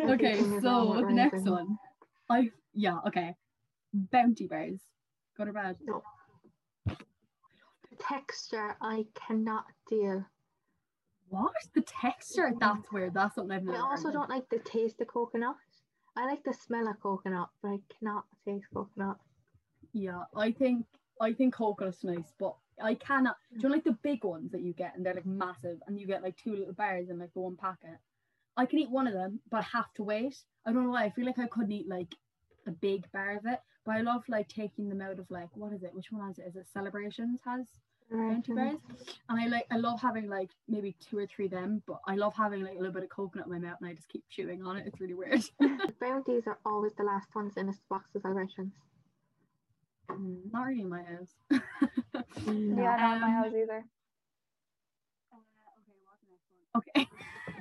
Everything 0.00 0.52
is 0.54 0.64
wrong 0.64 0.96
so 0.96 1.04
the 1.06 1.12
next 1.12 1.44
one, 1.44 1.78
I 2.30 2.50
yeah, 2.72 2.98
okay, 3.08 3.36
bounty 3.92 4.46
bars, 4.46 4.80
good 5.36 5.48
or 5.48 5.52
bad? 5.52 5.76
No. 5.84 6.02
Texture 8.08 8.76
I 8.80 9.06
cannot 9.14 9.64
deal. 9.88 10.24
What 11.28 11.52
the 11.74 11.82
texture? 11.82 12.52
That's 12.58 12.92
weird. 12.92 13.14
That's 13.14 13.34
something 13.34 13.56
I've 13.56 13.64
never. 13.64 13.78
I 13.78 13.80
also 13.80 14.08
heard 14.08 14.14
don't 14.14 14.30
like 14.30 14.48
the 14.50 14.58
taste 14.58 15.00
of 15.00 15.06
coconut. 15.06 15.56
I 16.16 16.26
like 16.26 16.44
the 16.44 16.52
smell 16.52 16.88
of 16.88 17.00
coconut, 17.00 17.48
but 17.62 17.68
I 17.68 17.78
cannot 17.98 18.24
taste 18.44 18.66
coconut. 18.74 19.16
Yeah, 19.92 20.24
I 20.36 20.52
think 20.52 20.84
I 21.20 21.32
think 21.32 21.54
coconut's 21.54 22.04
nice, 22.04 22.32
but 22.38 22.54
I 22.82 22.94
cannot. 22.94 23.36
Do 23.54 23.68
you 23.68 23.72
like 23.72 23.84
the 23.84 23.96
big 24.02 24.24
ones 24.24 24.52
that 24.52 24.62
you 24.62 24.72
get, 24.74 24.94
and 24.96 25.06
they're 25.06 25.14
like 25.14 25.26
massive, 25.26 25.78
and 25.86 25.98
you 25.98 26.06
get 26.06 26.22
like 26.22 26.36
two 26.36 26.56
little 26.56 26.74
bars 26.74 27.08
in 27.08 27.18
like 27.18 27.32
the 27.32 27.40
one 27.40 27.56
packet. 27.56 27.98
I 28.56 28.66
can 28.66 28.80
eat 28.80 28.90
one 28.90 29.06
of 29.06 29.14
them, 29.14 29.40
but 29.50 29.58
I 29.58 29.78
have 29.78 29.92
to 29.94 30.02
wait. 30.02 30.36
I 30.66 30.72
don't 30.72 30.84
know 30.84 30.90
why. 30.90 31.04
I 31.04 31.10
feel 31.10 31.24
like 31.24 31.38
I 31.38 31.46
couldn't 31.46 31.72
eat 31.72 31.88
like 31.88 32.14
a 32.66 32.70
big 32.72 33.10
bar 33.12 33.36
of 33.36 33.46
it, 33.46 33.60
but 33.84 33.96
I 33.96 34.00
love 34.02 34.22
like 34.28 34.48
taking 34.48 34.88
them 34.88 35.00
out 35.00 35.18
of 35.18 35.30
like 35.30 35.48
what 35.54 35.72
is 35.72 35.82
it? 35.82 35.94
Which 35.94 36.10
one 36.12 36.30
is 36.30 36.38
it? 36.38 36.46
Is 36.48 36.56
it 36.56 36.66
Celebrations 36.72 37.40
has 37.46 37.66
bounty 38.10 38.52
bars? 38.54 38.76
And 39.28 39.40
I 39.40 39.46
like 39.48 39.66
I 39.70 39.76
love 39.78 40.00
having 40.00 40.28
like 40.28 40.50
maybe 40.68 40.94
two 41.08 41.18
or 41.18 41.26
three 41.26 41.46
of 41.46 41.50
them, 41.52 41.82
but 41.86 42.00
I 42.06 42.14
love 42.16 42.34
having 42.36 42.62
like 42.62 42.74
a 42.74 42.78
little 42.78 42.92
bit 42.92 43.02
of 43.04 43.08
coconut 43.10 43.46
in 43.46 43.52
my 43.52 43.58
mouth, 43.58 43.78
and 43.80 43.88
I 43.90 43.94
just 43.94 44.08
keep 44.08 44.24
chewing 44.30 44.64
on 44.64 44.76
it. 44.76 44.86
It's 44.86 45.00
really 45.00 45.14
weird. 45.14 45.42
Bounties 46.00 46.44
are 46.46 46.58
always 46.66 46.92
the 46.96 47.04
last 47.04 47.34
ones 47.34 47.54
in 47.56 47.68
a 47.68 47.72
box 47.88 48.14
of 48.14 48.22
celebrations. 48.22 48.72
Mm, 50.10 50.52
Not 50.52 50.66
really 50.66 50.80
in 50.82 50.88
my 50.88 51.02
house. 51.02 51.34
Yeah, 52.46 52.96
not 52.96 53.14
in 53.16 53.20
my 53.20 53.26
Um, 53.28 53.32
house 53.32 53.52
either. 53.54 53.84
Okay. 56.76 57.06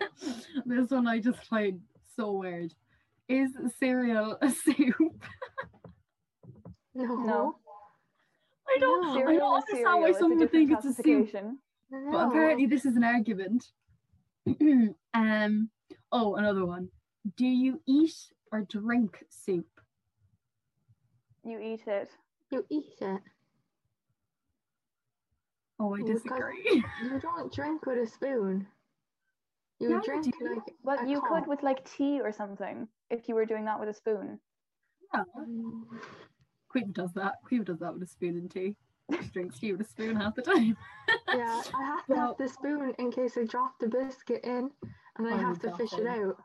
this 0.66 0.90
one 0.90 1.08
I 1.08 1.20
just 1.20 1.44
find 1.46 1.82
so 2.16 2.32
weird. 2.32 2.74
Is 3.28 3.52
cereal 3.80 4.38
a 4.42 4.50
soup? 4.50 5.24
No. 7.10 7.16
No. 7.26 7.56
I 8.74 8.78
don't, 8.80 9.02
No. 9.08 9.28
I 9.28 9.36
don't 9.36 9.54
understand 9.56 10.02
why 10.02 10.10
It's 10.10 10.20
someone 10.20 10.40
would 10.40 10.52
think 10.52 10.72
it's 10.72 10.86
a 10.86 10.94
soup. 10.94 11.30
No. 11.34 12.12
But 12.12 12.28
apparently 12.28 12.66
this 12.68 12.86
is 12.86 12.96
an 12.96 13.04
argument. 13.04 13.66
um 15.14 15.70
oh 16.12 16.36
another 16.36 16.66
one. 16.66 16.90
Do 17.38 17.46
you 17.46 17.82
eat 17.88 18.16
or 18.52 18.62
drink 18.62 19.24
soup? 19.30 19.68
You 21.44 21.60
eat 21.60 21.84
it. 21.88 22.10
you 22.52 22.66
eat 22.70 22.98
it. 23.02 23.22
Oh 25.80 25.94
I 25.94 25.98
Because- 25.98 26.22
disagree. 26.24 26.84
You 27.04 27.20
don't 27.22 27.52
drink 27.54 27.86
with 27.86 27.98
a 27.98 28.08
spoon. 28.08 28.68
You 29.80 29.92
Yeah, 29.92 30.02
drink 30.06 30.26
do. 30.26 30.32
like 30.56 30.76
Well, 30.84 31.00
a 31.00 31.08
you 31.10 31.22
could 31.22 31.48
with 31.48 31.64
like 31.64 31.84
tea 31.90 32.22
or 32.22 32.32
something 32.32 32.88
if 33.10 33.28
you 33.28 33.34
were 33.36 33.46
doing 33.46 33.66
that 33.66 33.80
with 33.80 33.90
a 33.90 33.94
spoon. 33.94 34.40
yeah. 35.14 35.24
Queen 36.72 36.92
does 36.94 37.12
that. 37.14 37.34
Queen 37.44 37.64
does 37.66 37.80
that 37.80 37.94
with 37.94 38.04
a 38.04 38.08
spoon 38.08 38.38
and 38.38 38.50
tea. 38.50 38.76
She 39.12 39.28
drinks 39.30 39.60
tea 39.60 39.74
with 39.74 39.82
a 39.82 39.90
spoon 39.90 40.16
half 40.16 40.36
the 40.36 40.42
time. 40.42 40.78
Yeah, 41.28 41.62
I 41.74 41.84
have 41.84 42.06
to 42.08 42.14
Well- 42.14 42.28
have 42.28 42.38
the 42.38 42.48
spoon 42.48 42.94
in 42.98 43.12
case 43.12 43.38
I 43.38 43.44
drop 43.44 43.74
the 43.80 43.88
biscuit 43.90 44.42
in 44.46 44.72
and 45.18 45.28
I 45.28 45.34
Oh, 45.34 45.38
have 45.38 45.60
to 45.60 45.76
fish 45.76 45.92
it 45.94 46.08
out. 46.08 46.38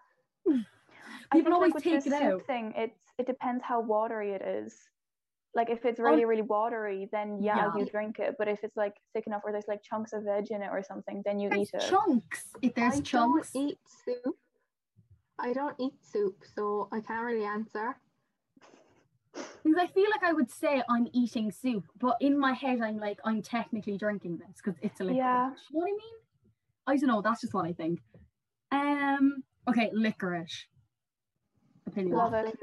People 1.33 1.53
always 1.55 1.75
like, 1.75 1.83
take 1.85 2.03
the 2.05 2.11
it 2.11 2.19
soup 2.19 2.33
out. 2.41 2.47
thing, 2.47 2.73
it's 2.77 2.99
it 3.19 3.27
depends 3.27 3.63
how 3.65 3.81
watery 3.81 4.33
it 4.33 4.43
is. 4.43 4.75
Like 5.55 5.71
if 5.71 5.85
it's 5.85 5.99
really, 6.01 6.25
oh. 6.25 6.29
really 6.29 6.43
watery, 6.43 7.09
then 7.13 7.39
yeah, 7.41 7.57
Yeah. 7.75 7.77
you 7.81 7.87
drink 7.87 8.19
it. 8.19 8.35
But 8.39 8.49
if 8.49 8.63
it's 8.63 8.77
like 8.77 8.95
thick 9.13 9.27
enough 9.27 9.43
where 9.45 9.53
there's 9.53 9.69
like 9.69 9.83
chunks 9.83 10.13
of 10.13 10.25
veg 10.25 10.51
in 10.51 10.63
it 10.63 10.69
or 10.71 10.83
something, 10.83 11.23
then 11.25 11.39
you 11.39 11.49
There's 11.49 11.63
eat 11.63 11.71
it. 11.75 11.89
chunks. 11.89 12.45
If 12.63 12.75
there's 12.75 12.99
I 12.99 13.01
chunks. 13.01 13.53
don't 13.53 13.63
eat 13.69 13.79
soup. 14.05 14.37
I 15.39 15.53
don't 15.53 15.77
eat 15.81 15.95
soup, 16.03 16.37
so 16.55 16.89
I 16.93 17.01
can't 17.01 17.25
really 17.25 17.45
answer. 17.45 17.97
Because 19.67 19.83
I 19.83 19.89
feel 19.89 20.09
like 20.13 20.23
I 20.23 20.33
would 20.33 20.49
say 20.49 20.81
I'm 20.89 21.09
eating 21.13 21.51
soup, 21.51 21.87
but 21.99 22.17
in 22.21 22.39
my 22.39 22.53
head 22.53 22.81
I'm 22.81 22.99
like 22.99 23.19
I'm 23.25 23.43
technically 23.43 23.99
drinking 23.99 24.39
this 24.39 24.61
because 24.63 24.79
it's 24.81 25.01
a 25.01 25.03
liquid. 25.03 25.17
Yeah. 25.17 25.51
You 25.73 25.81
know 25.81 25.81
what 25.81 25.87
I 25.87 25.91
mean? 25.91 26.17
I 26.87 26.97
don't 26.97 27.09
know. 27.09 27.21
That's 27.21 27.41
just 27.41 27.53
what 27.53 27.67
I 27.67 27.73
think. 27.73 27.99
Um. 28.71 29.43
Okay, 29.69 29.91
licorice. 29.93 30.67
opinion. 31.89 32.17
Love 32.17 32.35
it. 32.35 32.57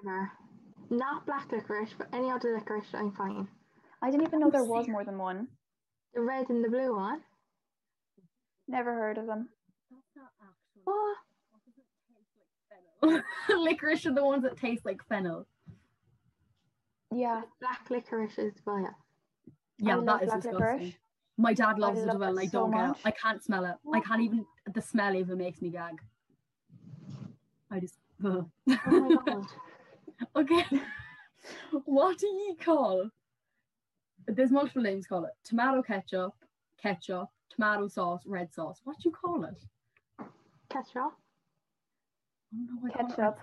Not 0.90 1.26
black 1.26 1.52
licorice, 1.52 1.94
but 1.98 2.08
any 2.14 2.32
other 2.32 2.54
licorice, 2.54 2.88
I'm 2.94 3.12
fine. 3.12 3.50
I 4.02 4.10
didn't 4.10 4.28
even 4.28 4.40
know 4.40 4.50
there 4.50 4.64
was 4.64 4.88
more 4.88 5.04
than 5.04 5.18
one. 5.18 5.50
The 6.14 6.22
red 6.22 6.50
and 6.50 6.64
the 6.64 6.70
blue 6.70 6.96
one. 6.96 7.20
Never 8.70 8.94
heard 8.94 9.18
of 9.18 9.28
them. 9.28 9.50
That's 9.92 10.04
not 10.16 10.30
actually. 10.42 10.84
What? 10.86 11.18
What 11.52 11.62
does 11.66 11.74
it 11.80 11.86
taste 12.14 13.12
like 13.12 13.20
fennel? 13.50 13.62
Licorice 13.66 14.06
are 14.06 14.14
the 14.14 14.24
ones 14.24 14.44
that 14.44 14.56
taste 14.56 14.86
like 14.86 15.04
fennel. 15.10 15.48
Yeah. 17.14 17.42
Black 17.60 17.90
licorice 17.90 18.38
is 18.38 18.54
well, 18.66 18.82
yeah. 18.82 18.88
Yeah, 19.80 19.96
love 19.96 20.06
that 20.06 20.24
is 20.24 20.28
black 20.30 20.42
disgusting. 20.42 20.60
licorice. 20.60 20.94
My 21.38 21.54
dad 21.54 21.80
loves 21.80 22.00
it 22.00 22.06
love 22.06 22.16
as 22.16 22.20
well, 22.22 22.30
and 22.30 22.40
I 22.40 22.46
don't 22.46 22.72
get 22.72 22.90
it. 22.90 22.96
I 23.06 23.12
can't 23.12 23.44
smell 23.44 23.66
it. 23.66 23.76
I 23.92 24.00
can't 24.00 24.22
even. 24.22 24.46
The 24.74 24.82
smell 24.82 25.16
even 25.16 25.38
makes 25.38 25.62
me 25.62 25.70
gag. 25.70 26.00
I 27.72 27.80
just. 27.80 27.96
Oh 28.26 28.48
my 28.88 29.18
god. 29.26 29.46
okay. 30.36 30.64
what 31.86 32.18
do 32.18 32.28
you 32.28 32.56
call? 32.64 33.10
There's 34.28 34.52
multiple 34.52 34.82
names. 34.82 35.08
Call 35.08 35.26
it 35.26 35.32
tomato 35.44 35.82
ketchup, 35.82 36.34
ketchup, 36.82 37.30
tomato 37.50 37.88
sauce, 37.88 38.22
red 38.26 38.54
sauce. 38.54 38.80
What 38.84 38.98
do 38.98 39.10
you 39.10 39.12
call 39.12 39.44
it? 39.44 39.62
Ketchup. 40.70 41.14
I 42.54 42.90
call 42.96 43.08
it 43.08 43.16
Ketchup. 43.16 43.40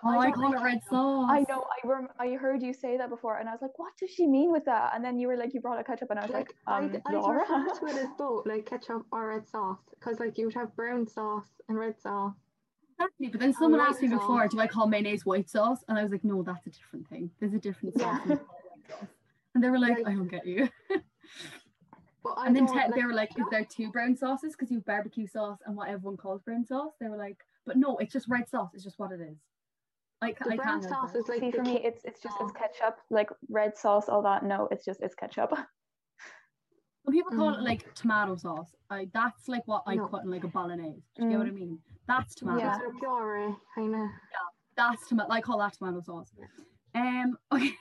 Sauce. 0.00 0.12
Oh, 0.14 0.18
I 0.18 0.30
don't 0.30 0.34
call 0.34 0.52
it 0.54 0.62
red 0.62 0.80
sauce. 0.88 1.30
I 1.30 1.44
know. 1.48 1.64
I 1.64 1.86
rem- 1.86 2.08
I 2.18 2.28
heard 2.34 2.62
you 2.62 2.72
say 2.72 2.96
that 2.96 3.08
before, 3.08 3.38
and 3.38 3.48
I 3.48 3.52
was 3.52 3.62
like, 3.62 3.78
"What 3.78 3.92
does 3.98 4.10
she 4.10 4.26
mean 4.26 4.52
with 4.52 4.64
that?" 4.66 4.92
And 4.94 5.04
then 5.04 5.18
you 5.18 5.28
were 5.28 5.36
like, 5.36 5.54
"You 5.54 5.60
brought 5.60 5.78
a 5.80 5.84
ketchup," 5.84 6.10
and 6.10 6.18
I 6.18 6.22
was 6.22 6.30
like, 6.32 6.54
Like 6.66 6.82
"Um, 6.82 6.84
I'd, 7.06 7.14
I'd 7.14 7.34
refer 7.34 7.74
to 7.80 7.86
it 7.86 7.96
as 7.96 8.08
both, 8.18 8.46
like 8.46 8.66
ketchup 8.66 9.06
or 9.12 9.28
red 9.28 9.46
sauce, 9.48 9.78
because 9.90 10.20
like 10.20 10.36
you 10.38 10.46
would 10.46 10.54
have 10.54 10.74
brown 10.76 11.06
sauce 11.06 11.48
and 11.68 11.78
red 11.78 12.00
sauce. 12.00 12.34
Exactly, 12.98 13.28
but 13.28 13.40
then 13.40 13.52
someone 13.52 13.80
asked 13.80 14.02
me 14.02 14.08
sauce. 14.08 14.20
before, 14.20 14.46
do 14.48 14.60
I 14.60 14.66
call 14.68 14.86
mayonnaise 14.86 15.26
white 15.26 15.50
sauce? 15.50 15.84
And 15.88 15.98
I 15.98 16.02
was 16.04 16.12
like, 16.12 16.22
no, 16.24 16.42
that's 16.44 16.64
a 16.66 16.70
different 16.70 17.08
thing. 17.08 17.28
There's 17.40 17.52
a 17.54 17.58
different 17.58 17.98
sauce. 17.98 18.20
Yeah. 18.26 18.36
sauce. 18.36 19.08
And 19.54 19.62
they 19.64 19.68
were 19.70 19.78
like, 19.80 19.98
Like- 19.98 20.06
I 20.08 20.14
don't 20.14 20.28
get 20.28 20.46
you. 20.46 20.68
But 22.22 22.30
I 22.36 22.46
and 22.46 22.54
then 22.56 22.66
te- 22.68 22.74
like 22.74 22.94
they 22.94 23.02
were 23.02 23.12
like, 23.12 23.30
is 23.38 23.44
there 23.50 23.64
two 23.64 23.90
brown 23.90 24.16
sauces? 24.16 24.54
Because 24.54 24.70
you 24.70 24.76
have 24.78 24.84
barbecue 24.86 25.26
sauce 25.26 25.58
and 25.66 25.76
what 25.76 25.88
everyone 25.88 26.16
calls 26.16 26.42
brown 26.42 26.64
sauce. 26.64 26.92
They 27.00 27.08
were 27.08 27.16
like, 27.16 27.38
but 27.66 27.76
no, 27.76 27.96
it's 27.98 28.12
just 28.12 28.28
red 28.28 28.48
sauce. 28.48 28.70
It's 28.74 28.84
just 28.84 28.98
what 28.98 29.10
it 29.10 29.20
is. 29.20 29.36
I, 30.22 30.32
ca- 30.32 30.44
the 30.46 30.52
I 30.52 30.56
brown 30.56 30.80
can't 30.80 30.92
sauce 30.92 31.14
it. 31.14 31.18
is 31.18 31.28
like 31.28 31.40
See, 31.40 31.50
for 31.50 31.62
me, 31.62 31.80
it's 31.84 32.02
it's 32.04 32.20
just 32.20 32.36
it's 32.40 32.52
ketchup, 32.52 32.98
like 33.10 33.28
red 33.50 33.76
sauce, 33.76 34.08
all 34.08 34.22
that. 34.22 34.44
No, 34.44 34.68
it's 34.70 34.84
just 34.84 35.00
it's 35.02 35.14
ketchup. 35.14 35.50
Some 37.04 37.12
people 37.12 37.32
call 37.32 37.54
it 37.54 37.58
Mm. 37.58 37.64
like 37.64 37.92
tomato 37.94 38.34
sauce. 38.36 38.74
I 38.88 39.08
that's 39.12 39.46
like 39.48 39.62
what 39.66 39.82
I 39.86 39.96
No. 39.96 40.06
put 40.06 40.24
in 40.24 40.30
like 40.30 40.44
a 40.44 40.48
bolognese. 40.48 41.02
Do 41.16 41.24
you 41.24 41.28
get 41.30 41.38
what 41.38 41.46
I 41.48 41.50
mean? 41.50 41.78
That's 42.08 42.34
tomato 42.34 42.60
Yeah. 42.60 42.72
sauce. 42.72 42.82
It's 42.86 42.96
a 42.96 42.98
puree, 43.00 43.54
kind 43.74 43.94
of. 43.94 44.08
That's 44.76 45.06
tomato. 45.08 45.30
I 45.30 45.40
call 45.40 45.58
that 45.58 45.74
tomato 45.74 46.00
sauce. 46.00 46.32
Um. 46.94 47.36
Okay. 47.52 47.72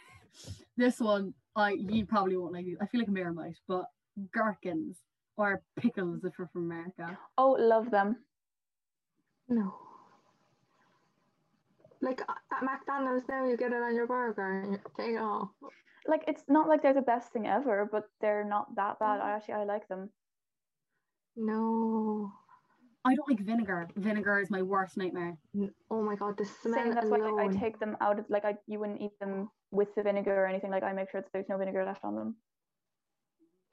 this 0.76 1.00
one, 1.00 1.34
I 1.56 1.72
you 1.72 2.06
probably 2.06 2.36
won't 2.36 2.54
like. 2.54 2.66
it. 2.66 2.78
I 2.82 2.88
feel 2.88 3.00
like 3.02 3.10
Mira 3.10 3.34
might, 3.34 3.58
but 3.68 3.86
gherkins 4.34 4.98
or 5.38 5.62
pickles 5.78 6.24
if 6.26 6.34
you're 6.38 6.50
from 6.52 6.66
America. 6.66 7.18
oh, 7.38 7.52
love 7.60 7.90
them. 7.92 8.18
No. 9.48 9.74
Like 12.04 12.22
uh, 12.28 12.34
at 12.52 12.64
McDonald's 12.64 13.26
now, 13.30 13.48
you 13.48 13.56
get 13.56 13.72
it 13.72 13.82
on 13.82 13.96
your 13.96 14.08
burger 14.08 14.62
and 14.62 14.74
you 14.74 14.80
take 14.98 15.16
it 15.16 15.22
off. 15.22 15.50
Like 16.06 16.26
it's 16.28 16.44
not 16.50 16.68
like 16.68 16.84
they're 16.84 16.94
the 16.94 17.02
best 17.02 17.32
thing 17.32 17.48
ever, 17.48 17.88
but 17.90 18.04
they're 18.20 18.44
not 18.44 18.76
that 18.76 19.00
bad. 19.00 19.22
I 19.22 19.32
actually 19.32 19.54
I 19.54 19.64
like 19.64 19.88
them. 19.88 20.10
No. 21.38 22.30
I 23.06 23.16
don't 23.16 23.30
like 23.30 23.40
vinegar. 23.40 23.88
Vinegar 23.96 24.40
is 24.42 24.50
my 24.50 24.62
worst 24.62 24.98
nightmare. 24.98 25.38
Oh 25.90 26.04
my 26.04 26.16
god, 26.16 26.38
the 26.38 26.46
smell 26.46 26.84
Same. 26.84 26.94
That's 26.94 27.10
why 27.10 27.20
alone. 27.20 27.38
like, 27.38 27.56
I 27.56 27.60
take 27.60 27.80
them 27.80 27.96
out 28.02 28.20
of 28.20 28.26
like 28.30 28.44
I 28.44 28.56
you 28.68 28.80
wouldn't 28.80 29.02
eat 29.02 29.18
them 29.22 29.50
with 29.72 29.96
the 29.96 30.04
vinegar 30.04 30.44
or 30.44 30.46
anything. 30.46 30.72
Like 30.72 30.84
I 30.84 30.92
make 30.92 31.10
sure 31.10 31.22
that 31.22 31.30
there's 31.32 31.48
no 31.48 31.58
vinegar 31.58 31.86
left 31.86 32.04
on 32.04 32.16
them. 32.16 32.36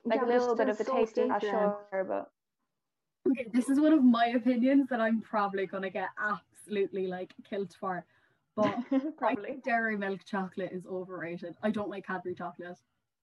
Like 0.04 0.20
Yeah, 0.20 0.26
a 0.26 0.30
little 0.38 0.54
bit 0.54 0.68
of 0.68 0.78
the 0.78 0.84
so 0.84 0.94
taste, 0.94 1.16
yeah, 1.16 1.36
stinky. 1.36 1.50
sure, 1.50 2.06
but 2.08 2.30
Okay, 3.28 3.46
this 3.52 3.68
is 3.68 3.78
one 3.78 3.92
of 3.92 4.02
my 4.02 4.26
opinions 4.28 4.88
that 4.88 5.00
I'm 5.00 5.20
probably 5.20 5.66
gonna 5.66 5.90
get 5.90 6.08
absolutely 6.18 7.06
like 7.06 7.34
killed 7.48 7.74
for. 7.78 8.04
But 8.56 8.76
probably. 9.16 9.60
dairy 9.64 9.96
milk 9.96 10.20
chocolate 10.24 10.72
is 10.72 10.86
overrated. 10.86 11.54
I 11.62 11.70
don't 11.70 11.88
like 11.88 12.06
Cadbury 12.06 12.34
chocolate. 12.34 12.78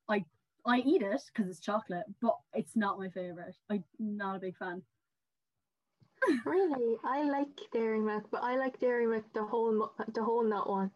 I 0.10 0.24
I 0.66 0.80
eat 0.80 1.02
it 1.02 1.22
because 1.34 1.50
it's 1.50 1.60
chocolate, 1.60 2.06
but 2.22 2.36
it's 2.54 2.76
not 2.76 3.00
my 3.00 3.10
favorite. 3.10 3.56
I'm 3.70 3.84
not 4.00 4.36
a 4.36 4.40
big 4.40 4.58
fan. 4.58 4.82
Really, 6.46 6.98
I 7.06 7.24
like 7.24 7.48
dairy 7.72 8.00
milk, 8.00 8.26
but 8.32 8.44
I 8.44 8.58
like 8.58 8.80
dairy 8.80 9.06
milk 9.06 9.24
the 9.34 9.44
whole 9.44 9.92
the 10.14 10.24
whole 10.24 10.44
nut 10.44 10.70
one. 10.70 10.92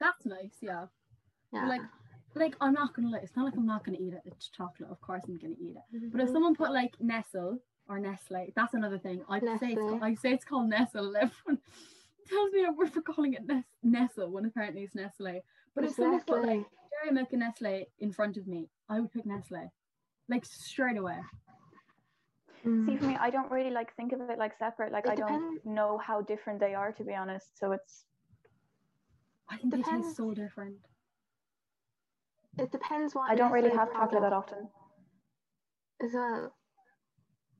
That's 0.00 0.24
nice, 0.26 0.56
yeah. 0.60 0.86
Yeah. 1.52 1.68
Like, 1.68 1.82
like 2.34 2.56
I'm 2.60 2.72
not 2.72 2.94
gonna 2.94 3.10
lie. 3.10 3.18
It's 3.18 3.36
not 3.36 3.44
like 3.44 3.54
I'm 3.56 3.66
not 3.66 3.84
gonna 3.84 3.98
eat 4.00 4.14
it. 4.14 4.22
It's 4.24 4.48
chocolate, 4.48 4.90
of 4.90 5.00
course 5.00 5.22
I'm 5.28 5.36
gonna 5.36 5.54
eat 5.60 5.76
it. 5.76 5.96
Mm-hmm. 5.96 6.08
But 6.10 6.22
if 6.22 6.30
someone 6.30 6.56
put 6.56 6.72
like 6.72 6.94
Nestle 7.00 7.58
or 7.88 8.00
Nestle, 8.00 8.52
that's 8.56 8.74
another 8.74 8.98
thing. 8.98 9.22
I 9.28 9.38
say 9.40 9.46
it's 9.52 9.62
Nestle. 9.62 9.88
called, 9.88 10.02
I 10.02 10.14
say 10.14 10.32
it's 10.32 10.44
called 10.44 10.70
Nestle. 10.70 11.14
and 12.30 12.32
Everyone 12.32 12.52
tells 12.52 12.52
me 12.52 12.76
we're 12.76 12.86
for 12.86 13.02
calling 13.02 13.34
it 13.34 13.46
Nes- 13.46 13.64
Nestle 13.82 14.30
when 14.30 14.44
apparently 14.46 14.82
it's 14.82 14.94
Nestle. 14.94 15.40
But 15.74 15.84
if 15.84 15.90
It's 15.90 15.96
someone 15.96 16.20
put 16.20 16.40
like 16.42 16.48
Nestle. 16.58 16.66
dairy 17.02 17.14
milk 17.14 17.28
and 17.32 17.40
Nestle 17.40 17.84
in 18.00 18.12
front 18.12 18.36
of 18.36 18.46
me, 18.46 18.68
I 18.88 19.00
would 19.00 19.12
pick 19.12 19.26
Nestle, 19.26 19.70
like 20.28 20.44
straight 20.44 20.96
away. 20.98 21.18
Mm. 22.66 22.86
See, 22.86 22.96
for 22.96 23.06
me, 23.06 23.16
I 23.16 23.30
don't 23.30 23.50
really 23.50 23.70
like 23.70 23.94
think 23.96 24.12
of 24.12 24.20
it 24.30 24.38
like 24.38 24.56
separate. 24.58 24.92
Like 24.92 25.06
It 25.06 25.12
I 25.12 25.14
don't 25.16 25.64
know 25.64 25.98
how 25.98 26.20
different 26.20 26.60
they 26.60 26.74
are, 26.74 26.92
to 26.92 27.04
be 27.04 27.14
honest. 27.14 27.58
So 27.58 27.72
it's 27.72 28.04
I 29.48 29.56
think 29.56 29.72
they 29.72 29.78
Depends. 29.78 30.06
taste 30.08 30.16
so 30.16 30.32
different. 30.32 30.76
It 32.58 32.70
depends 32.70 33.14
what. 33.14 33.30
I 33.30 33.34
don't 33.34 33.50
really 33.52 33.68
Nestle 33.68 33.78
have 33.80 33.92
chocolate 33.92 34.22
that 34.22 34.30
product 34.30 34.52
often. 34.52 34.68
as 36.04 36.12
well. 36.14 36.54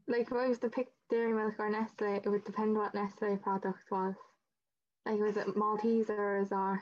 Like 0.09 0.23
if 0.23 0.33
I 0.33 0.49
was 0.49 0.59
to 0.61 0.69
pick 0.69 0.89
dairy 1.11 1.33
milk 1.33 1.55
or 1.59 1.71
Nestle, 1.71 2.17
it 2.17 2.29
would 2.29 2.45
depend 2.45 2.77
what 2.77 2.95
Nestle 2.95 3.37
product 3.39 3.91
was. 3.91 4.15
Like 5.07 5.21
was 5.21 5.37
it 5.37 5.49
Maltesers 5.57 6.53
or 6.53 6.81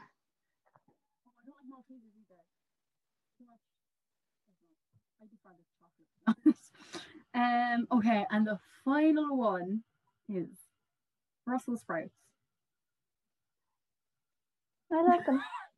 Oh, 1.26 1.32
I 1.38 1.44
don't 1.46 1.56
like 1.56 1.68
Maltesers 1.70 2.14
either. 2.20 2.40
Too 3.38 3.44
much. 3.46 3.60
I 5.20 5.26
prefer 5.26 5.56
the 5.56 5.64
chocolate. 6.44 6.56
um. 7.34 7.86
Okay, 7.98 8.26
and 8.30 8.46
the 8.46 8.58
final 8.84 9.36
one 9.36 9.82
is 10.28 10.48
Brussels 11.46 11.80
sprouts. 11.80 12.14
I 14.92 15.02
like 15.02 15.26
them. 15.26 15.42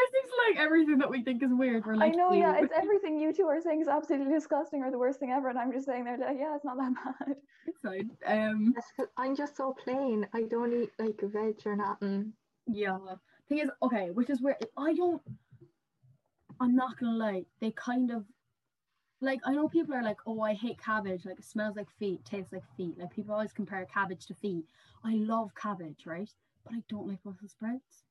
Yours 0.00 0.24
is 0.24 0.30
like 0.48 0.64
everything 0.64 0.98
that 0.98 1.10
we 1.10 1.22
think 1.22 1.42
is 1.42 1.50
weird. 1.52 1.84
We're 1.86 1.94
like, 1.94 2.02
I 2.02 2.06
like, 2.08 2.16
know, 2.16 2.32
yeah, 2.32 2.58
it's 2.58 2.72
everything 2.76 3.18
you 3.18 3.32
two 3.32 3.46
are 3.46 3.60
saying 3.60 3.82
is 3.82 3.88
absolutely 3.88 4.32
disgusting 4.32 4.82
or 4.82 4.90
the 4.90 4.98
worst 4.98 5.20
thing 5.20 5.30
ever, 5.30 5.48
and 5.48 5.58
I'm 5.58 5.72
just 5.72 5.86
saying 5.86 6.04
they're 6.04 6.18
like, 6.18 6.36
yeah, 6.38 6.54
it's 6.54 6.64
not 6.64 6.76
that 6.76 6.92
bad. 7.26 7.36
It's 7.66 7.78
fine. 7.80 8.10
Um. 8.26 8.74
I'm 9.16 9.36
just 9.36 9.56
so 9.56 9.74
plain. 9.84 10.26
I 10.34 10.42
don't 10.42 10.72
eat 10.72 10.90
like 10.98 11.20
veg 11.20 11.56
or 11.66 11.76
nothing. 11.76 12.32
Yeah. 12.66 12.98
Thing 13.48 13.58
is, 13.58 13.70
okay, 13.82 14.10
which 14.10 14.30
is 14.30 14.40
where 14.40 14.56
I 14.76 14.94
don't. 14.94 15.20
I'm 16.60 16.76
not 16.76 16.98
gonna 16.98 17.16
lie. 17.16 17.44
They 17.60 17.72
kind 17.72 18.10
of, 18.10 18.24
like, 19.20 19.40
I 19.44 19.54
know 19.54 19.68
people 19.68 19.94
are 19.94 20.02
like, 20.02 20.18
"Oh, 20.26 20.40
I 20.40 20.54
hate 20.54 20.80
cabbage. 20.80 21.24
Like, 21.24 21.38
it 21.38 21.44
smells 21.44 21.76
like 21.76 21.90
feet, 21.98 22.24
tastes 22.24 22.52
like 22.52 22.64
feet." 22.76 22.98
Like, 22.98 23.10
people 23.10 23.34
always 23.34 23.52
compare 23.52 23.84
cabbage 23.86 24.26
to 24.26 24.34
feet. 24.34 24.64
I 25.04 25.14
love 25.14 25.50
cabbage, 25.54 26.06
right? 26.06 26.30
But 26.64 26.74
I 26.74 26.82
don't 26.88 27.08
like 27.08 27.22
Brussels 27.22 27.52
sprouts. 27.52 28.04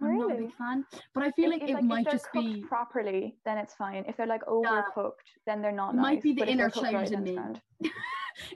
I'm 0.00 0.16
not 0.18 0.24
a 0.24 0.28
Really? 0.28 0.46
big 0.46 0.54
fan. 0.54 0.84
But 1.14 1.22
I 1.24 1.30
feel 1.32 1.50
like 1.50 1.62
if, 1.62 1.70
it 1.70 1.82
might 1.82 2.06
if 2.06 2.12
just 2.12 2.30
cooked 2.30 2.46
be. 2.46 2.62
properly, 2.62 3.36
then 3.44 3.58
it's 3.58 3.74
fine. 3.74 4.04
If 4.06 4.16
they're 4.16 4.26
like 4.26 4.44
overcooked, 4.46 5.28
then 5.46 5.60
they're 5.62 5.72
not 5.72 5.94
It 5.94 5.98
might 5.98 6.14
nice, 6.14 6.22
be 6.22 6.32
the 6.34 6.48
inner 6.48 6.70
child 6.70 6.94
right, 6.94 7.10
in 7.10 7.22
me. 7.22 7.38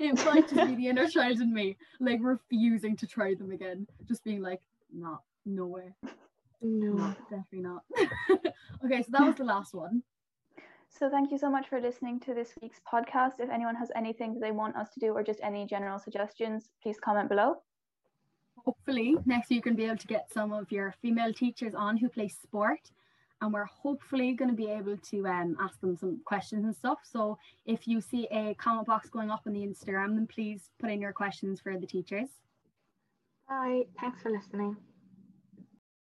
it 0.00 0.24
might 0.24 0.48
just 0.48 0.66
be 0.68 0.74
the 0.74 0.88
inner 0.88 1.08
child 1.08 1.40
in 1.40 1.52
me, 1.52 1.76
like 2.00 2.18
refusing 2.22 2.96
to 2.96 3.06
try 3.06 3.34
them 3.34 3.50
again. 3.50 3.86
Just 4.06 4.24
being 4.24 4.40
like, 4.42 4.60
nah, 4.92 5.18
no 5.46 5.66
way. 5.66 5.94
No. 6.60 7.14
Definitely 7.30 7.60
not. 7.60 7.82
okay, 8.84 9.02
so 9.02 9.08
that 9.10 9.22
was 9.26 9.36
the 9.36 9.44
last 9.44 9.74
one. 9.74 10.02
So 10.88 11.08
thank 11.10 11.32
you 11.32 11.38
so 11.38 11.50
much 11.50 11.68
for 11.68 11.80
listening 11.80 12.20
to 12.20 12.34
this 12.34 12.52
week's 12.60 12.80
podcast. 12.90 13.40
If 13.40 13.48
anyone 13.50 13.74
has 13.76 13.90
anything 13.96 14.34
that 14.34 14.40
they 14.40 14.52
want 14.52 14.76
us 14.76 14.90
to 14.90 15.00
do 15.00 15.12
or 15.12 15.22
just 15.22 15.40
any 15.42 15.66
general 15.66 15.98
suggestions, 15.98 16.68
please 16.82 16.98
comment 17.02 17.28
below. 17.28 17.56
Hopefully, 18.64 19.16
next 19.26 19.50
you're 19.50 19.60
going 19.60 19.76
to 19.76 19.82
be 19.82 19.86
able 19.86 19.96
to 19.96 20.06
get 20.06 20.32
some 20.32 20.52
of 20.52 20.70
your 20.70 20.94
female 21.02 21.32
teachers 21.32 21.74
on 21.74 21.96
who 21.96 22.08
play 22.08 22.28
sport. 22.28 22.90
And 23.40 23.52
we're 23.52 23.64
hopefully 23.64 24.34
going 24.34 24.50
to 24.50 24.56
be 24.56 24.70
able 24.70 24.96
to 24.96 25.26
um, 25.26 25.56
ask 25.60 25.80
them 25.80 25.96
some 25.96 26.20
questions 26.24 26.64
and 26.64 26.76
stuff. 26.76 26.98
So 27.02 27.38
if 27.66 27.88
you 27.88 28.00
see 28.00 28.28
a 28.30 28.54
comment 28.54 28.86
box 28.86 29.10
going 29.10 29.32
up 29.32 29.42
on 29.46 29.52
the 29.52 29.66
Instagram, 29.66 30.14
then 30.14 30.28
please 30.28 30.70
put 30.78 30.90
in 30.90 31.00
your 31.00 31.12
questions 31.12 31.60
for 31.60 31.76
the 31.76 31.86
teachers. 31.86 32.28
Bye. 33.48 33.82
Thanks 34.00 34.22
for 34.22 34.30
listening. 34.30 34.76